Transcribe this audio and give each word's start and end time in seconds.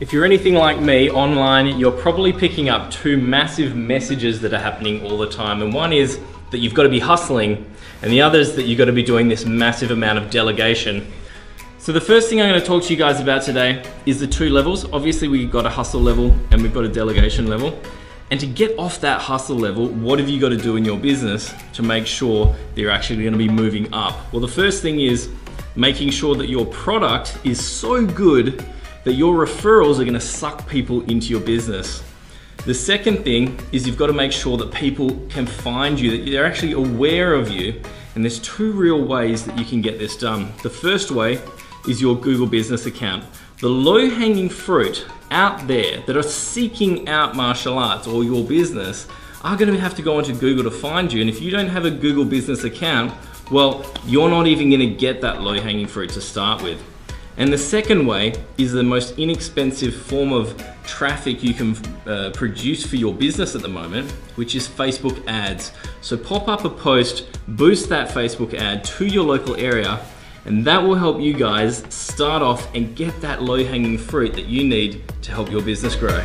If 0.00 0.14
you're 0.14 0.24
anything 0.24 0.54
like 0.54 0.80
me 0.80 1.10
online, 1.10 1.78
you're 1.78 1.92
probably 1.92 2.32
picking 2.32 2.70
up 2.70 2.90
two 2.90 3.18
massive 3.18 3.76
messages 3.76 4.40
that 4.40 4.54
are 4.54 4.58
happening 4.58 5.04
all 5.04 5.18
the 5.18 5.28
time. 5.28 5.60
And 5.60 5.74
one 5.74 5.92
is 5.92 6.18
that 6.52 6.58
you've 6.60 6.72
got 6.72 6.84
to 6.84 6.88
be 6.88 7.00
hustling, 7.00 7.70
and 8.00 8.10
the 8.10 8.22
other 8.22 8.38
is 8.38 8.56
that 8.56 8.62
you've 8.62 8.78
got 8.78 8.86
to 8.86 8.94
be 8.94 9.02
doing 9.02 9.28
this 9.28 9.44
massive 9.44 9.90
amount 9.90 10.16
of 10.16 10.30
delegation. 10.30 11.06
So 11.76 11.92
the 11.92 12.00
first 12.00 12.30
thing 12.30 12.40
I'm 12.40 12.48
going 12.48 12.58
to 12.58 12.66
talk 12.66 12.82
to 12.84 12.90
you 12.94 12.98
guys 12.98 13.20
about 13.20 13.42
today 13.42 13.84
is 14.06 14.18
the 14.18 14.26
two 14.26 14.48
levels. 14.48 14.90
Obviously 14.90 15.28
we've 15.28 15.50
got 15.50 15.66
a 15.66 15.70
hustle 15.70 16.00
level 16.00 16.34
and 16.50 16.62
we've 16.62 16.72
got 16.72 16.84
a 16.84 16.88
delegation 16.88 17.46
level. 17.46 17.78
And 18.30 18.40
to 18.40 18.46
get 18.46 18.78
off 18.78 19.02
that 19.02 19.20
hustle 19.20 19.56
level, 19.56 19.88
what 19.88 20.18
have 20.18 20.30
you 20.30 20.40
got 20.40 20.48
to 20.48 20.56
do 20.56 20.76
in 20.76 20.84
your 20.84 20.98
business 20.98 21.52
to 21.74 21.82
make 21.82 22.06
sure 22.06 22.46
that 22.74 22.80
you're 22.80 22.90
actually 22.90 23.22
going 23.22 23.32
to 23.32 23.38
be 23.38 23.50
moving 23.50 23.92
up? 23.92 24.32
Well, 24.32 24.40
the 24.40 24.48
first 24.48 24.80
thing 24.80 25.00
is 25.00 25.28
making 25.76 26.08
sure 26.10 26.34
that 26.36 26.48
your 26.48 26.64
product 26.64 27.38
is 27.44 27.62
so 27.62 28.06
good 28.06 28.64
that 29.04 29.14
your 29.14 29.34
referrals 29.34 29.98
are 29.98 30.04
gonna 30.04 30.20
suck 30.20 30.68
people 30.68 31.02
into 31.10 31.28
your 31.28 31.40
business. 31.40 32.02
The 32.66 32.74
second 32.74 33.24
thing 33.24 33.58
is 33.72 33.86
you've 33.86 33.96
got 33.96 34.08
to 34.08 34.12
make 34.12 34.32
sure 34.32 34.58
that 34.58 34.70
people 34.70 35.18
can 35.30 35.46
find 35.46 35.98
you, 35.98 36.10
that 36.10 36.30
they're 36.30 36.44
actually 36.44 36.72
aware 36.72 37.32
of 37.32 37.48
you. 37.48 37.80
And 38.14 38.22
there's 38.22 38.38
two 38.40 38.72
real 38.72 39.02
ways 39.02 39.46
that 39.46 39.56
you 39.58 39.64
can 39.64 39.80
get 39.80 39.98
this 39.98 40.14
done. 40.14 40.52
The 40.62 40.68
first 40.68 41.10
way 41.10 41.40
is 41.88 42.02
your 42.02 42.16
Google 42.16 42.46
business 42.46 42.84
account. 42.84 43.24
The 43.60 43.68
low 43.68 44.10
hanging 44.10 44.50
fruit 44.50 45.06
out 45.30 45.66
there 45.68 46.02
that 46.02 46.16
are 46.18 46.22
seeking 46.22 47.08
out 47.08 47.34
martial 47.34 47.78
arts 47.78 48.06
or 48.06 48.24
your 48.24 48.44
business 48.44 49.06
are 49.42 49.56
going 49.56 49.72
to 49.72 49.80
have 49.80 49.94
to 49.94 50.02
go 50.02 50.18
onto 50.18 50.34
Google 50.34 50.64
to 50.64 50.70
find 50.70 51.10
you. 51.10 51.22
And 51.22 51.30
if 51.30 51.40
you 51.40 51.50
don't 51.50 51.68
have 51.68 51.86
a 51.86 51.90
Google 51.90 52.26
business 52.26 52.64
account, 52.64 53.14
well, 53.50 53.90
you're 54.04 54.28
not 54.28 54.46
even 54.48 54.68
going 54.68 54.80
to 54.80 54.94
get 54.94 55.22
that 55.22 55.40
low 55.40 55.58
hanging 55.58 55.86
fruit 55.86 56.10
to 56.10 56.20
start 56.20 56.62
with. 56.62 56.82
And 57.40 57.50
the 57.50 57.56
second 57.56 58.06
way 58.06 58.34
is 58.58 58.72
the 58.72 58.82
most 58.82 59.18
inexpensive 59.18 59.94
form 59.94 60.30
of 60.30 60.62
traffic 60.84 61.42
you 61.42 61.54
can 61.54 61.74
uh, 62.06 62.32
produce 62.34 62.84
for 62.84 62.96
your 62.96 63.14
business 63.14 63.54
at 63.54 63.62
the 63.62 63.68
moment, 63.68 64.10
which 64.36 64.54
is 64.54 64.68
Facebook 64.68 65.26
ads. 65.26 65.72
So 66.02 66.18
pop 66.18 66.48
up 66.48 66.66
a 66.66 66.68
post, 66.68 67.38
boost 67.48 67.88
that 67.88 68.10
Facebook 68.10 68.52
ad 68.52 68.84
to 68.84 69.06
your 69.06 69.24
local 69.24 69.56
area, 69.56 70.00
and 70.44 70.66
that 70.66 70.82
will 70.82 70.96
help 70.96 71.18
you 71.18 71.32
guys 71.32 71.82
start 71.88 72.42
off 72.42 72.74
and 72.74 72.94
get 72.94 73.18
that 73.22 73.40
low 73.40 73.64
hanging 73.64 73.96
fruit 73.96 74.34
that 74.34 74.44
you 74.44 74.62
need 74.62 75.02
to 75.22 75.30
help 75.30 75.50
your 75.50 75.62
business 75.62 75.96
grow. 75.96 76.22